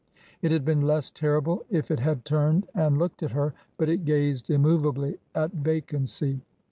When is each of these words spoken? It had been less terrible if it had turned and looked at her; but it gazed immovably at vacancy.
It 0.41 0.49
had 0.51 0.65
been 0.65 0.81
less 0.81 1.11
terrible 1.11 1.63
if 1.69 1.91
it 1.91 1.99
had 1.99 2.25
turned 2.25 2.67
and 2.73 2.97
looked 2.97 3.21
at 3.21 3.33
her; 3.33 3.53
but 3.77 3.87
it 3.87 4.03
gazed 4.03 4.49
immovably 4.49 5.19
at 5.35 5.51
vacancy. 5.51 6.41